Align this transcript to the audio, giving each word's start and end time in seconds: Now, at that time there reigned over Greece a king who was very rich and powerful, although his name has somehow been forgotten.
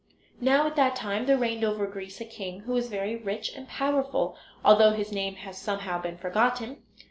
Now, 0.39 0.65
at 0.65 0.75
that 0.77 0.95
time 0.95 1.27
there 1.27 1.37
reigned 1.37 1.63
over 1.63 1.85
Greece 1.85 2.19
a 2.19 2.25
king 2.25 2.61
who 2.61 2.71
was 2.73 2.87
very 2.89 3.15
rich 3.15 3.53
and 3.55 3.67
powerful, 3.67 4.35
although 4.65 4.93
his 4.93 5.11
name 5.11 5.35
has 5.35 5.59
somehow 5.61 6.01
been 6.01 6.17
forgotten. 6.17 6.77